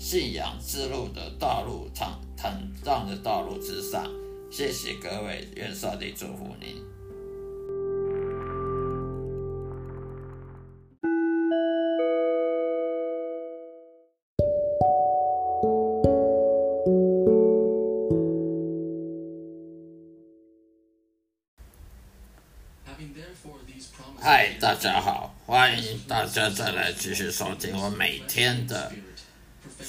[0.00, 4.10] 信仰之路的道路，坦坦荡的道路之上。
[4.50, 6.82] 谢谢各位，愿上帝祝福您。
[24.18, 28.90] 嗨，大家好，欢迎大家再来继续收听我每天的。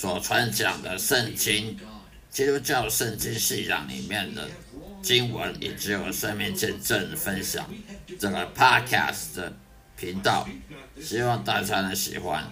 [0.00, 1.78] 所传讲的圣经，
[2.30, 4.48] 基督教圣经信仰里面的
[5.02, 7.68] 经文，以及我生命见证分享
[8.18, 9.52] 这个 podcast 的
[9.98, 10.48] 频道，
[10.98, 12.50] 希望大家能喜欢。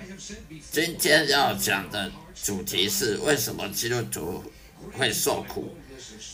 [0.71, 4.45] 今天要讲的主题是为什么基督徒
[4.93, 5.75] 会受苦？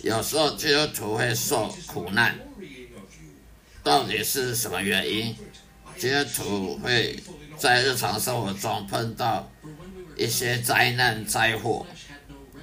[0.03, 2.37] 有时候基督徒会受苦难，
[3.85, 5.37] 到底是什么原因？
[5.97, 7.17] 基督徒会
[7.57, 9.49] 在日常生活中碰到？
[10.17, 11.87] 一些灾难灾祸，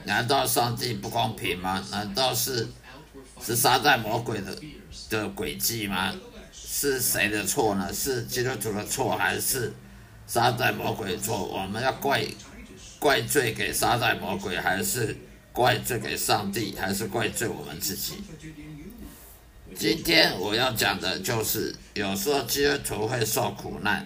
[0.06, 1.86] 难道上帝不公平吗？
[1.92, 2.68] 难道是
[3.44, 4.56] 是撒旦魔鬼的
[5.10, 6.14] 的诡计吗？
[6.54, 7.94] 是谁的错呢？
[7.94, 9.72] 是基督徒的错，还是
[10.26, 11.44] 撒旦魔鬼错？
[11.44, 12.26] 我们要怪
[13.00, 15.16] 怪罪给撒旦魔鬼，还是
[15.52, 18.16] 怪罪给上帝，还是怪罪我们自己？
[19.76, 24.06] 今天我要讲的就是，有时候基督徒会受苦难，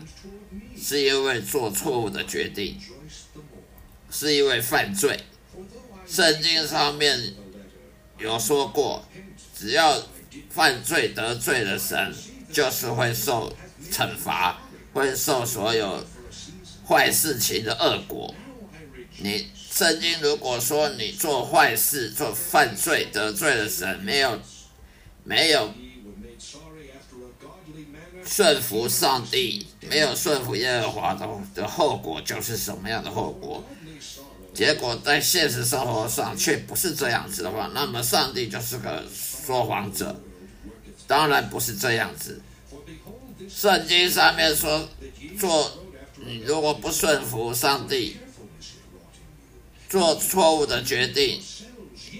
[0.78, 2.78] 是因为做错误的决定。
[4.18, 5.20] 是因为犯罪，
[6.08, 7.34] 圣经上面
[8.18, 9.04] 有说过，
[9.54, 10.02] 只要
[10.50, 12.16] 犯罪得罪了神，
[12.50, 13.54] 就是会受
[13.92, 14.62] 惩罚，
[14.94, 16.02] 会受所有
[16.88, 18.34] 坏事情的恶果。
[19.18, 24.40] 你圣经如果说你做坏事、做犯罪得罪了神，没有
[25.26, 25.74] 没有
[28.26, 33.62] 顺服上帝，没有顺服耶和华的的后果，就是什么样的后果？
[34.54, 40.22] 结果在现实生活上却不是这样子的话，那么上帝就是个说谎者。
[41.08, 42.42] 当然不是这样子。
[43.50, 44.90] 圣经上面说，
[45.38, 45.84] 做
[46.26, 48.18] 你如果不顺服上帝，
[49.88, 51.40] 做错误的决定，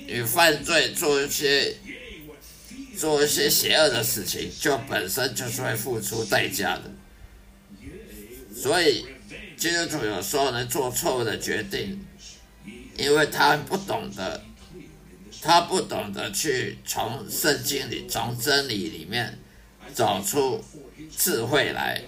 [0.08, 1.78] 与犯罪做一些
[2.96, 6.92] 做一些邪恶的事情，就本身就是会付出代价的。
[8.56, 9.06] 所以
[9.58, 12.06] 基督徒有时候能做错误的决定。
[12.98, 14.42] 因为他不懂得，
[15.42, 19.38] 他不懂得去从圣经里、从真理里面
[19.94, 20.64] 找出
[21.18, 22.02] 智慧来，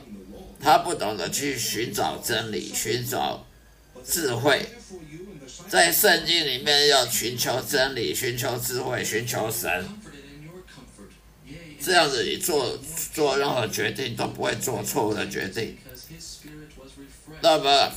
[0.61, 3.45] 他不懂得去寻找真理、寻找
[4.01, 4.65] 智慧，
[5.67, 9.85] 在圣经里面要寻求真理、寻求智慧、寻求神，
[11.83, 12.79] 这样子你做
[13.13, 15.77] 做任何决定都不会做错误的决定。
[17.41, 17.91] 那么。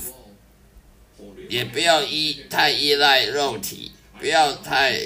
[1.51, 4.97] 也不要依太依赖肉体，不要太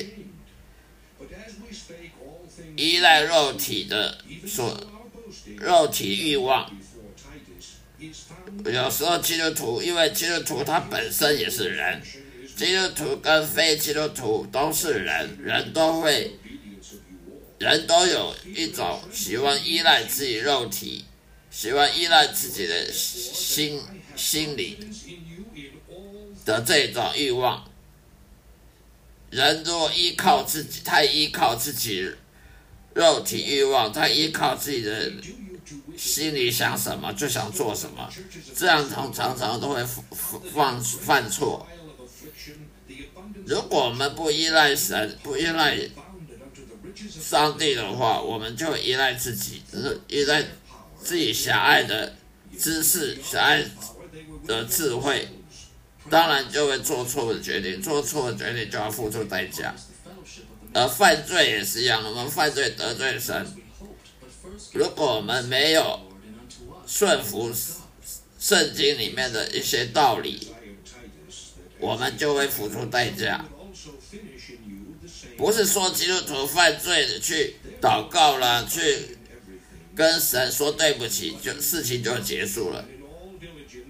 [2.76, 4.78] 依赖肉体的所
[5.56, 6.70] 肉体欲望。
[8.66, 12.00] 有时候基督徒，因为基督徒他本身也是人，
[12.54, 16.36] 基督徒跟非基督徒都是人，人都会，
[17.58, 21.06] 人都有一种喜欢依赖自己肉体，
[21.50, 23.80] 喜欢依赖自己的心
[24.16, 24.78] 心理。
[26.44, 27.66] 的这种欲望，
[29.30, 32.12] 人若依靠自己，太依靠自己
[32.92, 35.10] 肉体欲望，他依靠自己的
[35.96, 38.10] 心里想什么就想做什么，
[38.54, 39.82] 这样常常常都会
[40.52, 41.66] 犯犯错。
[43.46, 45.78] 如果我们不依赖神，不依赖
[46.94, 49.62] 上帝的话，我们就依赖自己，
[50.08, 50.44] 依赖
[51.02, 52.14] 自己狭隘的
[52.58, 53.64] 知识、狭隘
[54.46, 55.28] 的智慧，
[56.10, 59.74] 当然就会做错的决定，做错的决定就要付出代价。
[60.72, 63.46] 而犯罪也是一样，我们犯罪得罪神，
[64.72, 66.00] 如果我们没有
[66.86, 67.52] 顺服
[68.38, 70.48] 圣经里面的一些道理，
[71.78, 73.44] 我们就会付出代价。
[75.36, 79.16] 不是说基督徒犯罪的去祷告了，去
[79.94, 82.84] 跟神说对不起，就事情就结束了。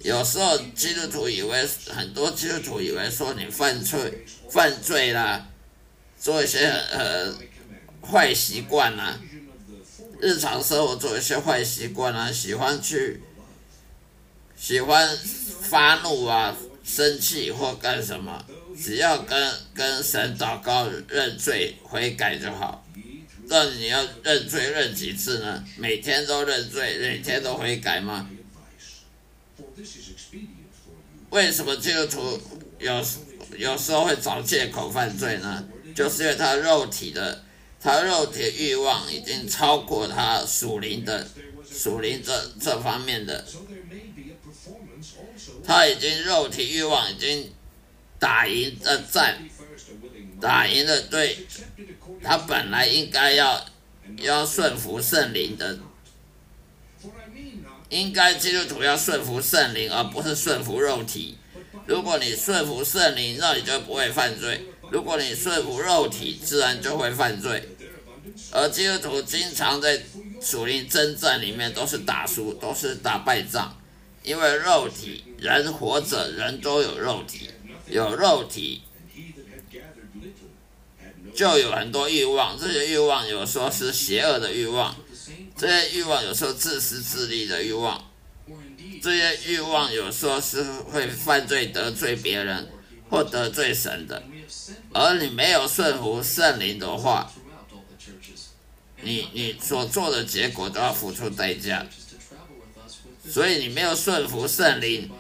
[0.03, 5.49] 有时候基督徒以为很多基督徒以为说你犯罪犯罪啦。
[6.17, 7.35] 做一些呃
[8.01, 9.21] 坏习惯啊，
[10.19, 13.21] 日常生活做一些坏习惯啊，喜欢去
[14.57, 15.19] 喜欢
[15.61, 18.43] 发怒啊、生气或干什么，
[18.83, 22.87] 只要跟跟神祷告认罪悔改就好。
[23.47, 25.63] 那你要认罪认几次呢？
[25.77, 28.31] 每天都认罪，每天都悔改吗？
[31.31, 32.41] 为什么基督徒
[32.79, 33.05] 有
[33.57, 35.65] 有时候会找借口犯罪呢？
[35.95, 37.45] 就是因为他肉体的，
[37.81, 41.27] 他肉体欲望已经超过他属灵的，
[41.71, 43.45] 属灵这这方面的，
[45.65, 47.53] 他已经肉体欲望已经
[48.19, 49.39] 打赢了战，
[50.41, 51.39] 打赢了对，
[52.23, 53.65] 他本来应该要
[54.19, 55.79] 要顺服圣灵的，
[57.95, 61.39] 应该基督徒要顺服圣灵，而不是顺服肉体。
[61.87, 64.67] 如果你顺服圣灵，那你就不会犯罪。
[64.91, 67.69] 如果你顺服肉体，自然就会犯罪。
[68.51, 70.03] 而基督徒经常在
[70.41, 73.81] 属灵征战里面都是打输，都是打败仗，
[74.25, 77.51] 因为肉体人活着，人都有肉体，
[77.89, 78.83] 有肉体
[81.33, 84.97] 就有很多欲望，这些欲望有时候是邪恶的欲望，
[85.65, 88.11] 这些欲望有时候自私自利的欲望，
[89.03, 92.69] 这些欲望有时候是会犯罪得罪别人
[93.09, 94.23] 或得罪神的。
[94.93, 97.33] 而你没有顺服圣灵的话，
[99.01, 101.87] 你你所做的结果都要付出代价。
[103.27, 105.11] 所以你没有顺服圣灵，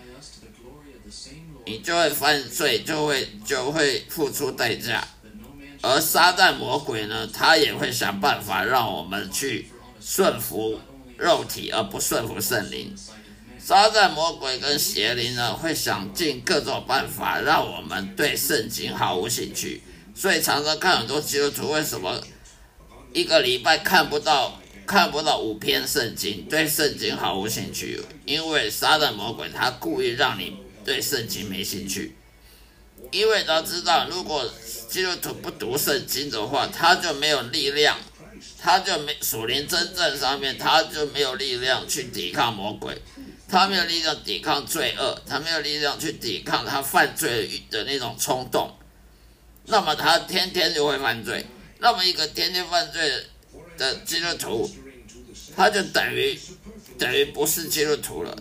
[1.64, 5.08] 你就会犯罪，就会就会付出代价。
[5.80, 9.70] 而撒旦魔鬼呢，他也会想办法让我们去
[10.06, 10.78] 顺服
[11.16, 12.94] 肉体，而不顺服圣灵。
[13.58, 19.80] 撒旦魔鬼跟邪灵呢，会想尽各种办法让我们对圣经毫无兴趣，
[20.14, 22.20] 所以常常看很多基督徒为什么
[23.14, 32.14] 一个礼拜看不到看不到五篇圣经，对圣经毫无兴趣，因为撒旦魔鬼他故意让你对圣经没兴趣，
[33.10, 34.46] 因为他知道如果
[34.90, 37.96] 基督徒不读圣经的话，他就没有力量，
[38.64, 42.96] 他就没属灵真正上面他就没有力量去抵抗魔鬼。
[43.46, 48.74] 他没有力量抵抗罪恶，他没有力量去抵抗他犯罪的那种冲动，
[49.66, 51.44] 那么他天天就会犯罪。
[51.78, 53.12] 那么一个天天犯罪
[53.76, 54.70] 的基督徒，
[55.54, 56.40] 他就等于
[56.98, 58.34] 等于不是基督徒了。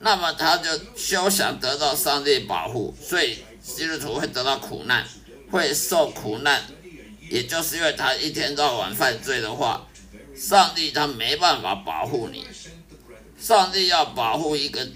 [0.00, 5.06] 那么他就休想得到上帝保护，所以基督徒会得到苦难，
[5.48, 6.60] 会受苦难，
[7.30, 9.86] 也就是因为他一天到晚犯罪的话，
[10.36, 12.44] 上帝他没办法保护你。
[13.38, 14.86] 上帝要保护一个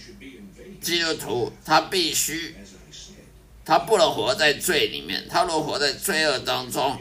[0.81, 2.57] 基督徒，他必须，
[3.65, 5.27] 他不能活在罪里面。
[5.31, 7.01] 他若活在罪恶当中，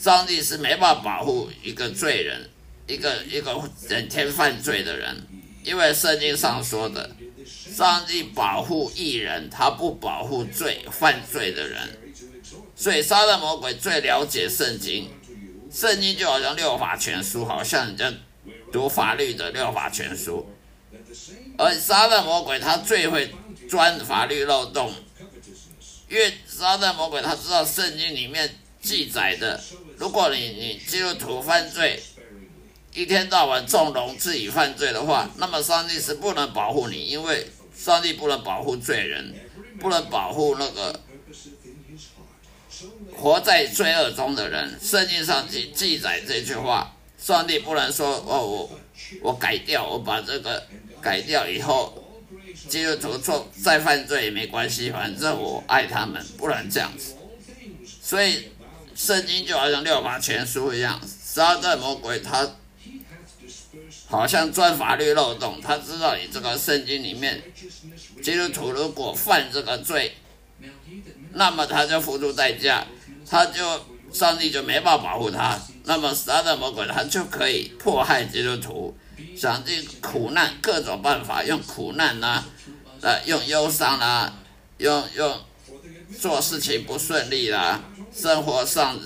[0.00, 2.50] 上帝是没办法保护一个罪人，
[2.86, 5.26] 一个一个整天犯罪的人。
[5.62, 7.14] 因为圣经上说的，
[7.46, 11.98] 上帝保护义人，他不保护罪犯罪的人。
[12.74, 15.10] 所以，撒旦魔鬼最了解圣经，
[15.70, 18.12] 圣经就好像六法全书，好像人家。
[18.72, 20.50] 读法律的六法全书，
[21.56, 23.32] 而撒旦魔鬼他最会
[23.70, 24.92] 钻法律漏洞，
[26.10, 29.62] 因为撒旦魔鬼他知道圣经里面记载的，
[29.96, 32.02] 如果你你基督徒犯罪，
[32.94, 39.34] 一天到晚纵容自己犯罪的话，那么上帝是不能保护你，因为上帝不能保护罪人，
[39.80, 41.00] 不能保护那个
[43.16, 44.78] 活在罪恶中的人。
[44.80, 46.92] 圣经上记记载这句话。
[47.18, 48.70] 上帝不能说哦，我
[49.22, 50.62] 我改掉，我把这个
[51.00, 52.04] 改掉以后，
[52.68, 57.14] 基督徒做再犯罪也没关系，反正我爱他们，不能这样子。
[58.02, 58.50] 所以
[58.94, 62.46] 圣经就好像六法全书一样，撒旦魔鬼他
[64.14, 67.42] 好像钻法律漏洞，他知道你这个圣经里面，
[68.22, 70.14] 基督徒如果犯这个罪，
[71.32, 72.86] 那么他就付出代价，
[73.28, 78.96] 他就上帝就没办法保护他，那么撒旦魔鬼他就可以迫害基督徒，
[79.36, 82.44] 想尽苦难各种办法，用苦难呐，
[83.00, 84.32] 呃，用忧伤啦，
[84.78, 85.40] 用用
[86.20, 87.82] 做事情不顺利啦，
[88.14, 88.96] 生活上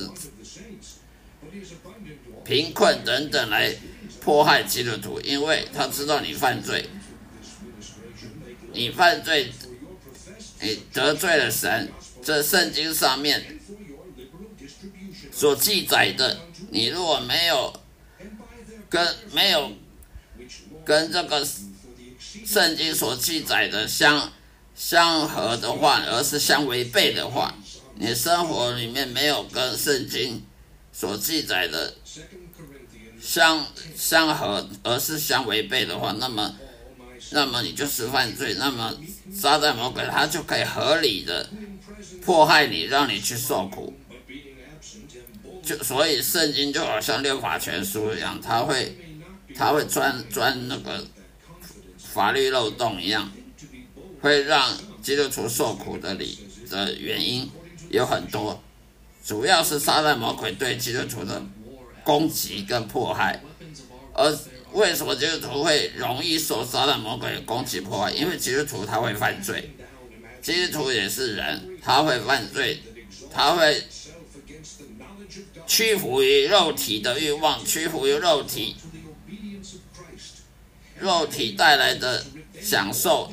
[2.45, 3.75] 贫困等等来。
[4.20, 6.88] 迫害基督徒，因为他知道你犯罪，
[8.72, 9.52] 你犯罪，
[10.60, 11.90] 你得罪了神。
[12.22, 13.58] 这圣经上面
[15.32, 16.37] 所记载的，
[16.70, 17.72] 你如果没有
[18.90, 19.72] 跟没有
[20.84, 21.46] 跟这个
[22.44, 24.32] 圣经所记载的相
[24.75, 27.54] 相合的话，而是相违背的话，
[27.94, 30.44] 你生活里面没有跟圣经
[30.92, 31.94] 所记载的。
[33.20, 36.54] 相相合，而是相违背的话，那么，
[37.32, 38.54] 那么你就是犯罪。
[38.58, 38.94] 那么，
[39.32, 41.48] 撒旦魔鬼他就可以合理的
[42.25, 43.92] 迫害你，让你去受苦。
[45.62, 48.96] 就所以，圣经就好像六法全书一样，他会，
[49.54, 51.04] 他会钻钻那个
[51.98, 53.30] 法律漏洞一样，
[54.20, 56.38] 会让基督徒受苦的理
[56.70, 57.50] 的原因
[57.90, 58.62] 有很多，
[59.25, 61.42] 主要是撒旦魔鬼对基督徒的。
[62.09, 63.38] 攻击跟迫害，
[64.15, 64.35] 而
[64.73, 68.11] 为什么基督徒会容易受撒旦魔鬼攻击迫害？
[68.11, 69.77] 因为基督徒他会犯罪，
[70.41, 72.83] 基督徒也是人，他会犯罪，
[73.31, 73.85] 他会
[75.67, 78.77] 屈服于肉体的欲望，屈服于肉体，
[80.99, 82.25] 肉体带来的
[82.59, 83.31] 享受，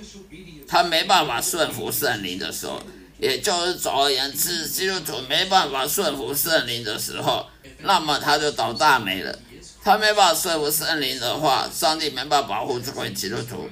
[0.68, 2.84] 他没办法顺服圣灵的时候，
[3.20, 7.48] 也就是总而言之，基督徒没办法顺服圣灵的时候。
[7.86, 9.40] 那么他就倒大霉了。
[9.84, 13.70] 他没办法说服圣灵的话，上帝没办法保护这位基督徒，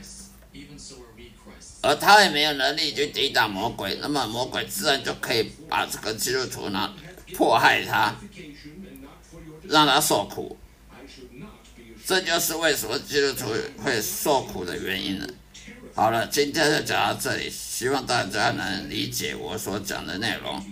[1.82, 3.98] 而他也没有能力去抵挡魔鬼。
[4.00, 6.94] 那么魔鬼自然就可以把这个基督徒呢
[7.34, 8.16] 迫害他，
[9.68, 10.56] 让他受苦。
[12.06, 13.52] 这就是为什么基督徒
[13.84, 15.28] 会受苦的原因了。
[15.96, 20.64] 好了，今天就讲到这里，希望大家能理解我所讲的内容，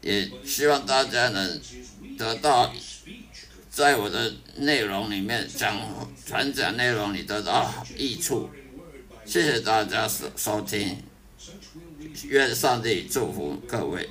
[0.00, 1.60] 也希望大家能。
[2.18, 2.72] 得到
[3.70, 5.78] 在我的内容里面讲
[6.26, 8.50] 传讲内容里得到益处，
[9.24, 10.98] 谢谢大家收收听，
[12.28, 14.08] 愿上帝祝福各位。